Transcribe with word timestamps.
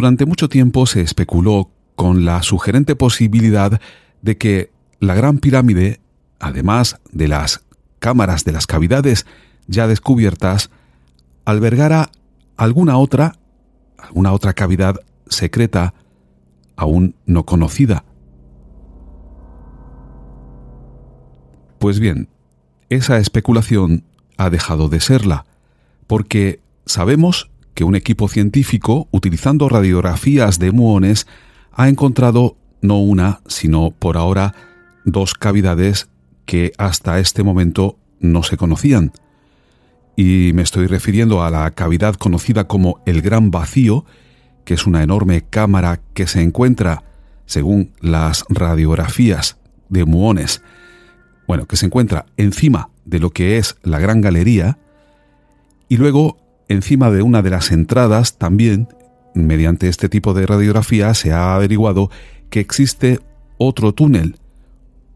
Durante 0.00 0.24
mucho 0.24 0.48
tiempo 0.48 0.86
se 0.86 1.02
especuló 1.02 1.72
con 1.94 2.24
la 2.24 2.42
sugerente 2.42 2.96
posibilidad 2.96 3.82
de 4.22 4.38
que 4.38 4.72
la 4.98 5.14
Gran 5.14 5.40
Pirámide, 5.40 6.00
además 6.38 6.98
de 7.12 7.28
las 7.28 7.66
cámaras 7.98 8.46
de 8.46 8.52
las 8.52 8.66
cavidades 8.66 9.26
ya 9.66 9.86
descubiertas, 9.88 10.70
albergara 11.44 12.10
alguna 12.56 12.96
otra, 12.96 13.34
alguna 13.98 14.32
otra 14.32 14.54
cavidad 14.54 14.96
secreta 15.28 15.92
aún 16.76 17.14
no 17.26 17.44
conocida. 17.44 18.06
Pues 21.78 22.00
bien, 22.00 22.30
esa 22.88 23.18
especulación 23.18 24.04
ha 24.38 24.48
dejado 24.48 24.88
de 24.88 25.00
serla, 25.00 25.44
porque 26.06 26.62
sabemos 26.86 27.50
que 27.80 27.84
un 27.84 27.94
equipo 27.94 28.28
científico, 28.28 29.08
utilizando 29.10 29.66
radiografías 29.70 30.58
de 30.58 30.70
muones, 30.70 31.26
ha 31.72 31.88
encontrado 31.88 32.58
no 32.82 32.98
una, 32.98 33.40
sino 33.46 33.90
por 33.90 34.18
ahora 34.18 34.54
dos 35.06 35.32
cavidades 35.32 36.10
que 36.44 36.72
hasta 36.76 37.20
este 37.20 37.42
momento 37.42 37.96
no 38.18 38.42
se 38.42 38.58
conocían. 38.58 39.12
Y 40.14 40.50
me 40.52 40.60
estoy 40.60 40.88
refiriendo 40.88 41.42
a 41.42 41.48
la 41.48 41.70
cavidad 41.70 42.16
conocida 42.16 42.68
como 42.68 43.00
el 43.06 43.22
Gran 43.22 43.50
Vacío, 43.50 44.04
que 44.66 44.74
es 44.74 44.86
una 44.86 45.02
enorme 45.02 45.40
cámara 45.48 46.02
que 46.12 46.26
se 46.26 46.42
encuentra, 46.42 47.04
según 47.46 47.94
las 48.02 48.44
radiografías 48.50 49.56
de 49.88 50.04
muones, 50.04 50.62
bueno, 51.48 51.64
que 51.64 51.76
se 51.76 51.86
encuentra 51.86 52.26
encima 52.36 52.90
de 53.06 53.20
lo 53.20 53.30
que 53.30 53.56
es 53.56 53.76
la 53.82 54.00
Gran 54.00 54.20
Galería, 54.20 54.76
y 55.88 55.96
luego 55.96 56.49
encima 56.70 57.10
de 57.10 57.20
una 57.22 57.42
de 57.42 57.50
las 57.50 57.72
entradas 57.72 58.38
también, 58.38 58.88
mediante 59.34 59.88
este 59.88 60.08
tipo 60.08 60.34
de 60.34 60.46
radiografía, 60.46 61.12
se 61.14 61.32
ha 61.32 61.56
averiguado 61.56 62.10
que 62.48 62.60
existe 62.60 63.18
otro 63.58 63.92
túnel, 63.92 64.36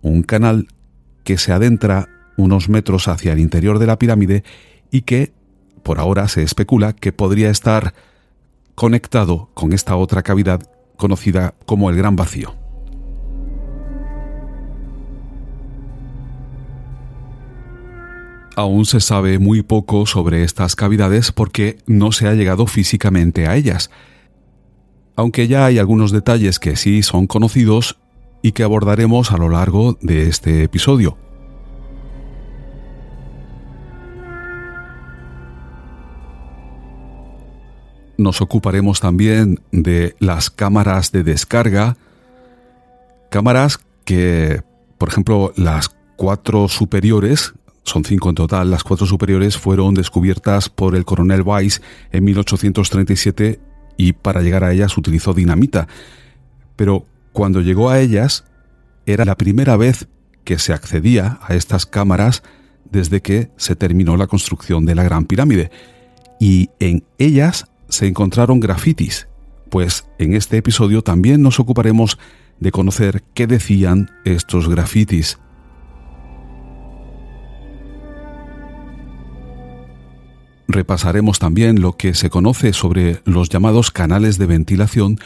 un 0.00 0.22
canal 0.22 0.68
que 1.24 1.38
se 1.38 1.52
adentra 1.52 2.08
unos 2.36 2.68
metros 2.68 3.08
hacia 3.08 3.32
el 3.32 3.40
interior 3.40 3.80
de 3.80 3.86
la 3.86 3.98
pirámide 3.98 4.44
y 4.92 5.02
que, 5.02 5.32
por 5.82 5.98
ahora, 5.98 6.28
se 6.28 6.42
especula 6.42 6.92
que 6.92 7.12
podría 7.12 7.50
estar 7.50 7.94
conectado 8.76 9.50
con 9.52 9.72
esta 9.72 9.96
otra 9.96 10.22
cavidad 10.22 10.62
conocida 10.96 11.54
como 11.66 11.90
el 11.90 11.96
Gran 11.96 12.14
Vacío. 12.14 12.59
Aún 18.60 18.84
se 18.84 19.00
sabe 19.00 19.38
muy 19.38 19.62
poco 19.62 20.04
sobre 20.04 20.44
estas 20.44 20.76
cavidades 20.76 21.32
porque 21.32 21.78
no 21.86 22.12
se 22.12 22.28
ha 22.28 22.34
llegado 22.34 22.66
físicamente 22.66 23.46
a 23.46 23.56
ellas, 23.56 23.90
aunque 25.16 25.48
ya 25.48 25.64
hay 25.64 25.78
algunos 25.78 26.12
detalles 26.12 26.58
que 26.58 26.76
sí 26.76 27.02
son 27.02 27.26
conocidos 27.26 27.96
y 28.42 28.52
que 28.52 28.62
abordaremos 28.62 29.32
a 29.32 29.38
lo 29.38 29.48
largo 29.48 29.96
de 30.02 30.28
este 30.28 30.62
episodio. 30.62 31.16
Nos 38.18 38.42
ocuparemos 38.42 39.00
también 39.00 39.60
de 39.72 40.14
las 40.18 40.50
cámaras 40.50 41.12
de 41.12 41.22
descarga, 41.22 41.96
cámaras 43.30 43.80
que, 44.04 44.60
por 44.98 45.08
ejemplo, 45.08 45.54
las 45.56 45.96
cuatro 46.16 46.68
superiores 46.68 47.54
son 47.84 48.04
cinco 48.04 48.28
en 48.28 48.34
total. 48.34 48.70
Las 48.70 48.84
cuatro 48.84 49.06
superiores 49.06 49.56
fueron 49.56 49.94
descubiertas 49.94 50.68
por 50.68 50.94
el 50.94 51.04
coronel 51.04 51.42
Weiss 51.42 51.82
en 52.12 52.24
1837 52.24 53.60
y 53.96 54.12
para 54.12 54.42
llegar 54.42 54.64
a 54.64 54.72
ellas 54.72 54.96
utilizó 54.96 55.34
dinamita. 55.34 55.88
Pero 56.76 57.06
cuando 57.32 57.60
llegó 57.60 57.90
a 57.90 58.00
ellas, 58.00 58.44
era 59.06 59.24
la 59.24 59.36
primera 59.36 59.76
vez 59.76 60.08
que 60.44 60.58
se 60.58 60.72
accedía 60.72 61.38
a 61.42 61.54
estas 61.54 61.86
cámaras 61.86 62.42
desde 62.90 63.20
que 63.20 63.50
se 63.56 63.76
terminó 63.76 64.16
la 64.16 64.26
construcción 64.26 64.84
de 64.84 64.94
la 64.94 65.04
Gran 65.04 65.24
Pirámide. 65.24 65.70
Y 66.40 66.70
en 66.80 67.04
ellas 67.18 67.66
se 67.88 68.06
encontraron 68.06 68.60
grafitis, 68.60 69.28
pues 69.68 70.06
en 70.18 70.34
este 70.34 70.56
episodio 70.56 71.02
también 71.02 71.42
nos 71.42 71.60
ocuparemos 71.60 72.18
de 72.58 72.72
conocer 72.72 73.22
qué 73.34 73.46
decían 73.46 74.10
estos 74.24 74.68
grafitis. 74.68 75.38
Repasaremos 80.72 81.38
también 81.38 81.80
lo 81.80 81.96
que 81.96 82.14
se 82.14 82.30
conoce 82.30 82.72
sobre 82.72 83.20
los 83.24 83.48
llamados 83.48 83.90
canales 83.90 84.38
de 84.38 84.46
ventilación. 84.46 85.18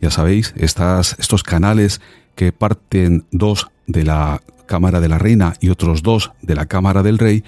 Ya 0.00 0.10
sabéis, 0.10 0.54
estas, 0.56 1.16
estos 1.18 1.42
canales 1.42 2.00
que 2.34 2.52
parten 2.52 3.24
dos 3.30 3.68
de 3.86 4.04
la 4.04 4.42
Cámara 4.66 5.00
de 5.00 5.08
la 5.08 5.18
Reina 5.18 5.54
y 5.60 5.68
otros 5.68 6.02
dos 6.02 6.32
de 6.42 6.54
la 6.54 6.66
Cámara 6.66 7.02
del 7.02 7.18
Rey 7.18 7.44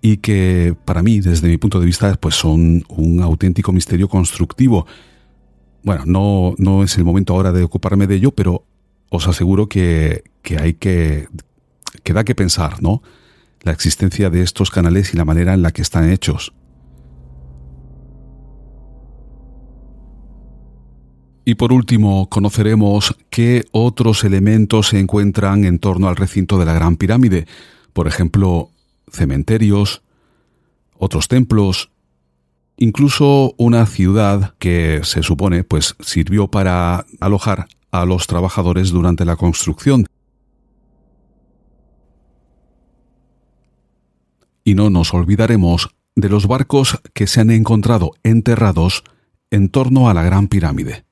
y 0.00 0.18
que 0.18 0.74
para 0.84 1.02
mí, 1.02 1.20
desde 1.20 1.48
mi 1.48 1.56
punto 1.56 1.80
de 1.80 1.86
vista, 1.86 2.14
pues 2.14 2.34
son 2.34 2.84
un 2.88 3.22
auténtico 3.22 3.72
misterio 3.72 4.08
constructivo. 4.08 4.86
Bueno, 5.82 6.02
no, 6.06 6.54
no 6.58 6.82
es 6.82 6.96
el 6.98 7.04
momento 7.04 7.34
ahora 7.34 7.52
de 7.52 7.62
ocuparme 7.62 8.06
de 8.06 8.16
ello, 8.16 8.32
pero 8.32 8.64
os 9.10 9.26
aseguro 9.28 9.68
que, 9.68 10.24
que 10.42 10.58
hay 10.58 10.74
que, 10.74 11.28
que 12.02 12.12
da 12.12 12.24
que 12.24 12.34
pensar, 12.34 12.82
¿no? 12.82 13.02
La 13.62 13.72
existencia 13.72 14.30
de 14.30 14.42
estos 14.42 14.70
canales 14.70 15.14
y 15.14 15.16
la 15.16 15.24
manera 15.24 15.54
en 15.54 15.62
la 15.62 15.72
que 15.72 15.82
están 15.82 16.10
hechos. 16.10 16.52
Y 21.48 21.54
por 21.54 21.72
último, 21.72 22.28
conoceremos 22.28 23.16
qué 23.30 23.66
otros 23.70 24.24
elementos 24.24 24.88
se 24.88 24.98
encuentran 24.98 25.64
en 25.64 25.78
torno 25.78 26.08
al 26.08 26.16
recinto 26.16 26.58
de 26.58 26.64
la 26.64 26.72
Gran 26.72 26.96
Pirámide, 26.96 27.46
por 27.92 28.08
ejemplo, 28.08 28.70
cementerios, 29.12 30.02
otros 30.98 31.28
templos, 31.28 31.92
incluso 32.76 33.54
una 33.58 33.86
ciudad 33.86 34.54
que 34.58 35.02
se 35.04 35.22
supone 35.22 35.62
pues 35.62 35.94
sirvió 36.00 36.48
para 36.48 37.06
alojar 37.20 37.68
a 37.92 38.04
los 38.04 38.26
trabajadores 38.26 38.90
durante 38.90 39.24
la 39.24 39.36
construcción. 39.36 40.06
Y 44.64 44.74
no 44.74 44.90
nos 44.90 45.14
olvidaremos 45.14 45.90
de 46.16 46.28
los 46.28 46.48
barcos 46.48 47.00
que 47.14 47.28
se 47.28 47.40
han 47.40 47.52
encontrado 47.52 48.14
enterrados 48.24 49.04
en 49.52 49.68
torno 49.68 50.10
a 50.10 50.14
la 50.14 50.24
Gran 50.24 50.48
Pirámide. 50.48 51.05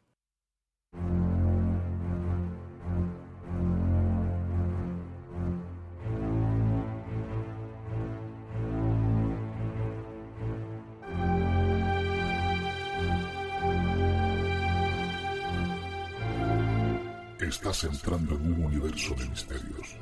Estás 17.55 17.85
entrando 17.85 18.35
en 18.35 18.53
un 18.53 18.65
universo 18.65 19.15
de 19.15 19.29
misterios. 19.29 19.97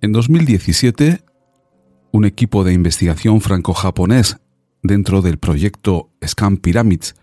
En 0.00 0.12
2017, 0.12 1.27
un 2.12 2.24
equipo 2.24 2.64
de 2.64 2.72
investigación 2.72 3.40
franco-japonés 3.40 4.38
dentro 4.82 5.22
del 5.22 5.38
proyecto 5.38 6.10
Scan 6.24 6.56
Pyramids, 6.56 7.14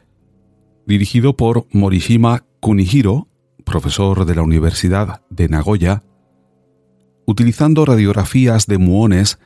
dirigido 0.85 1.35
por 1.35 1.67
Morishima 1.71 2.45
Kunihiro, 2.59 3.27
profesor 3.63 4.25
de 4.25 4.35
la 4.35 4.43
Universidad 4.43 5.21
de 5.29 5.49
Nagoya, 5.49 6.03
utilizando 7.25 7.85
radiografías 7.85 8.67
de 8.67 8.77
muones, 8.77 9.39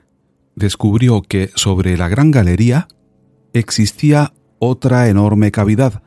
descubrió 0.56 1.22
que 1.22 1.52
sobre 1.56 1.98
la 1.98 2.10
gran 2.10 2.32
galería 2.32 2.88
existía 3.54 4.34
otra 4.60 5.08
enorme 5.08 5.52
cavidad, 5.52 6.04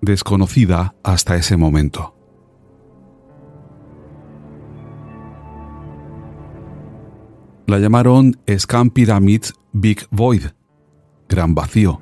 desconocida 0.00 0.94
hasta 1.02 1.36
ese 1.36 1.56
momento. 1.56 2.15
La 7.66 7.80
llamaron 7.80 8.38
Scan 8.48 8.90
Pyramids 8.90 9.52
Big 9.72 10.06
Void, 10.12 10.44
Gran 11.28 11.52
Vacío. 11.52 12.00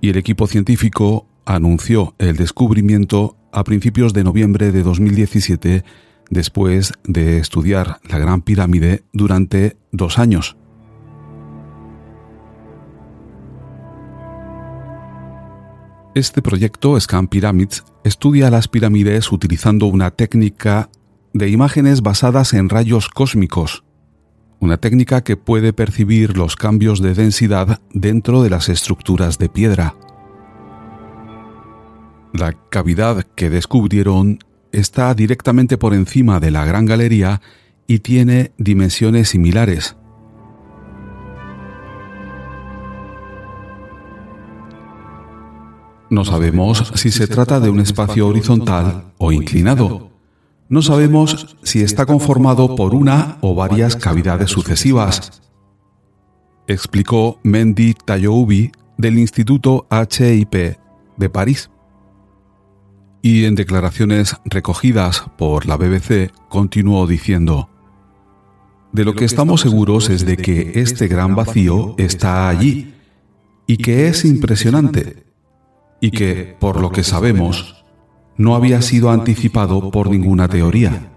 Y 0.00 0.08
el 0.08 0.16
equipo 0.16 0.46
científico 0.46 1.26
anunció 1.44 2.14
el 2.18 2.36
descubrimiento 2.36 3.36
a 3.52 3.62
principios 3.62 4.14
de 4.14 4.24
noviembre 4.24 4.72
de 4.72 4.82
2017 4.82 5.84
después 6.30 6.94
de 7.04 7.36
estudiar 7.36 8.00
la 8.08 8.18
Gran 8.18 8.40
Pirámide 8.40 9.04
durante 9.12 9.76
dos 9.92 10.18
años. 10.18 10.56
Este 16.14 16.40
proyecto, 16.40 16.98
Scan 16.98 17.28
Pyramids, 17.28 17.84
estudia 18.02 18.48
las 18.48 18.66
pirámides 18.66 19.30
utilizando 19.30 19.84
una 19.84 20.10
técnica 20.10 20.88
de 21.38 21.50
imágenes 21.50 22.02
basadas 22.02 22.54
en 22.54 22.68
rayos 22.68 23.08
cósmicos, 23.08 23.84
una 24.60 24.78
técnica 24.78 25.22
que 25.22 25.36
puede 25.36 25.72
percibir 25.72 26.36
los 26.36 26.56
cambios 26.56 27.00
de 27.00 27.14
densidad 27.14 27.80
dentro 27.92 28.42
de 28.42 28.50
las 28.50 28.68
estructuras 28.68 29.38
de 29.38 29.48
piedra. 29.48 29.94
La 32.32 32.52
cavidad 32.70 33.24
que 33.34 33.50
descubrieron 33.50 34.38
está 34.72 35.14
directamente 35.14 35.78
por 35.78 35.94
encima 35.94 36.40
de 36.40 36.50
la 36.50 36.64
Gran 36.64 36.86
Galería 36.86 37.40
y 37.86 38.00
tiene 38.00 38.52
dimensiones 38.58 39.30
similares. 39.30 39.96
No 46.08 46.24
sabemos 46.24 46.92
si 46.94 47.10
se 47.10 47.26
trata 47.26 47.58
de 47.58 47.68
un 47.68 47.80
espacio 47.80 48.28
horizontal 48.28 49.12
o 49.18 49.32
inclinado. 49.32 50.15
No 50.68 50.82
sabemos 50.82 51.56
si 51.62 51.82
está 51.82 52.06
conformado 52.06 52.74
por 52.74 52.94
una 52.94 53.38
o 53.40 53.54
varias 53.54 53.94
cavidades 53.94 54.50
sucesivas. 54.50 55.42
Explicó 56.66 57.38
Mendy 57.44 57.94
Tayoubi 57.94 58.72
del 58.98 59.18
Instituto 59.18 59.86
HIP 59.90 60.76
de 61.16 61.30
París. 61.30 61.70
Y 63.22 63.44
en 63.44 63.54
declaraciones 63.54 64.36
recogidas 64.44 65.24
por 65.38 65.66
la 65.66 65.76
BBC 65.76 66.32
continuó 66.48 67.06
diciendo, 67.06 67.70
De 68.92 69.04
lo 69.04 69.14
que 69.14 69.24
estamos 69.24 69.60
seguros 69.60 70.10
es 70.10 70.26
de 70.26 70.36
que 70.36 70.72
este 70.80 71.06
gran 71.06 71.36
vacío 71.36 71.94
está 71.96 72.48
allí 72.48 72.94
y 73.68 73.76
que 73.76 74.08
es 74.08 74.24
impresionante 74.24 75.26
y 76.00 76.10
que, 76.10 76.56
por 76.58 76.80
lo 76.80 76.90
que 76.90 77.04
sabemos, 77.04 77.85
no 78.38 78.54
había 78.54 78.82
sido 78.82 79.10
anticipado 79.10 79.90
por 79.90 80.10
ninguna 80.10 80.48
teoría. 80.48 81.10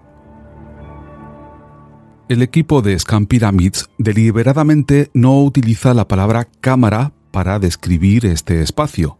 El 2.29 2.41
equipo 2.41 2.81
de 2.81 2.97
Scan 2.97 3.25
Pyramids 3.25 3.89
deliberadamente 3.97 5.09
no 5.13 5.41
utiliza 5.41 5.93
la 5.93 6.07
palabra 6.07 6.47
cámara 6.61 7.11
para 7.31 7.57
describir 7.59 8.25
este 8.25 8.61
espacio. 8.61 9.17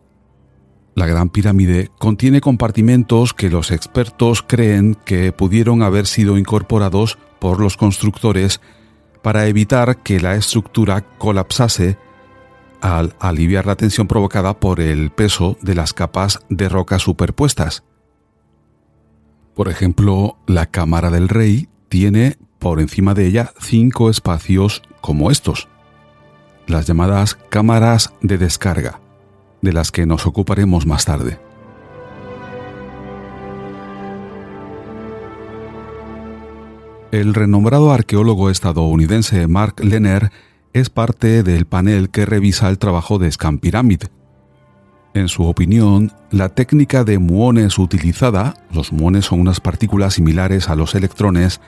La 0.96 1.08
Gran 1.08 1.30
Pirámide 1.30 1.90
contiene 1.98 2.42
compartimentos 2.42 3.34
que 3.34 3.50
los 3.50 3.72
expertos 3.72 4.44
creen 4.44 4.96
que 5.06 5.32
pudieron 5.32 5.82
haber 5.82 6.08
sido 6.08 6.38
incorporados 6.38 7.18
por 7.40 7.60
los 7.60 7.78
constructores 7.78 8.62
para 9.22 9.48
evitar 9.48 10.04
que 10.04 10.20
la 10.20 10.36
estructura 10.36 11.02
colapsase 11.18 11.98
al 12.82 13.16
aliviar 13.20 13.66
la 13.66 13.76
tensión 13.76 14.08
provocada 14.08 14.60
por 14.60 14.80
el 14.80 15.12
peso 15.12 15.58
de 15.62 15.76
las 15.76 15.94
capas 15.94 16.40
de 16.50 16.70
roca 16.70 17.00
superpuestas. 17.00 17.84
Por 19.54 19.70
ejemplo, 19.70 20.38
la 20.48 20.68
cámara 20.68 21.10
del 21.10 21.28
rey 21.28 21.68
tiene 21.90 22.38
por 22.60 22.80
encima 22.80 23.14
de 23.14 23.26
ella 23.26 23.52
cinco 23.60 24.10
espacios 24.10 24.82
como 25.02 25.32
estos, 25.32 25.68
las 26.68 26.86
llamadas 26.86 27.36
cámaras 27.50 28.14
de 28.22 28.38
descarga, 28.38 29.00
de 29.62 29.74
las 29.74 29.92
que 29.92 30.06
nos 30.06 30.26
ocuparemos 30.26 30.86
más 30.86 31.06
tarde. 31.06 31.40
El 37.12 37.34
renombrado 37.34 37.92
arqueólogo 37.92 38.52
estadounidense 38.52 39.48
Mark 39.48 39.84
Lenner 39.84 40.32
es 40.74 40.90
parte 40.90 41.44
del 41.44 41.66
panel 41.66 42.10
que 42.10 42.26
revisa 42.26 42.70
el 42.70 42.78
trabajo 42.78 43.18
de 43.18 43.32
Scan 43.32 43.60
Pyramid. 43.60 44.04
En 45.14 45.28
su 45.28 45.46
opinión, 45.46 46.14
la 46.30 46.50
técnica 46.50 47.04
de 47.04 47.18
muones 47.18 47.80
utilizada, 47.80 48.54
los 48.72 48.94
muones 48.94 49.26
son 49.26 49.40
unas 49.40 49.60
partículas 49.60 50.14
similares 50.16 50.70
a 50.70 50.76
los 50.76 50.94
electrones, 50.94 51.62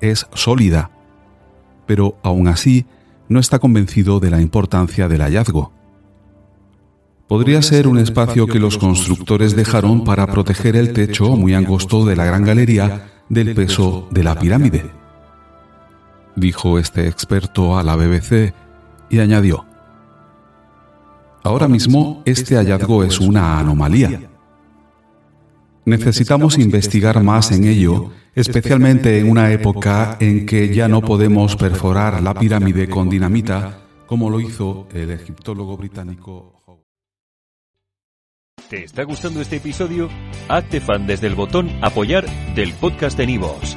es 0.00 0.26
sólida, 0.34 0.90
pero 1.86 2.18
aún 2.22 2.48
así 2.48 2.86
no 3.28 3.40
está 3.40 3.58
convencido 3.58 4.20
de 4.20 4.30
la 4.30 4.40
importancia 4.40 5.08
del 5.08 5.22
hallazgo. 5.22 5.72
Podría 7.26 7.62
ser 7.62 7.88
un 7.88 7.98
espacio 7.98 8.46
que 8.46 8.60
los 8.60 8.76
constructores 8.76 9.56
dejaron 9.56 10.04
para 10.04 10.26
proteger 10.26 10.76
el 10.76 10.92
techo 10.92 11.36
muy 11.36 11.54
angosto 11.54 12.04
de 12.04 12.16
la 12.16 12.26
gran 12.26 12.44
galería 12.44 13.10
del 13.30 13.54
peso 13.54 14.06
de 14.10 14.24
la 14.24 14.38
pirámide 14.38 15.03
dijo 16.36 16.78
este 16.78 17.08
experto 17.08 17.78
a 17.78 17.82
la 17.82 17.96
BBC 17.96 18.54
y 19.10 19.20
añadió, 19.20 19.66
Ahora 21.44 21.68
mismo 21.68 22.22
este 22.24 22.56
hallazgo 22.56 23.04
es 23.04 23.20
una 23.20 23.58
anomalía. 23.58 24.30
Necesitamos 25.84 26.58
investigar 26.58 27.22
más 27.22 27.52
en 27.52 27.64
ello, 27.64 28.12
especialmente 28.34 29.18
en 29.18 29.30
una 29.30 29.52
época 29.52 30.16
en 30.20 30.46
que 30.46 30.74
ya 30.74 30.88
no 30.88 31.02
podemos 31.02 31.54
perforar 31.56 32.22
la 32.22 32.32
pirámide 32.32 32.88
con 32.88 33.10
dinamita 33.10 33.80
como 34.06 34.30
lo 34.30 34.40
hizo 34.40 34.88
el 34.92 35.10
egiptólogo 35.10 35.76
británico. 35.76 36.52
¿Te 38.70 38.84
está 38.84 39.02
gustando 39.04 39.42
este 39.42 39.56
episodio? 39.56 40.08
Hazte 40.48 40.80
fan 40.80 41.06
desde 41.06 41.26
el 41.26 41.34
botón 41.34 41.70
apoyar 41.82 42.24
del 42.54 42.72
podcast 42.72 43.18
de 43.18 43.26
Nivos. 43.26 43.76